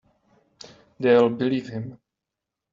They'll 0.99 1.29
believe 1.29 1.67
him. 1.69 1.99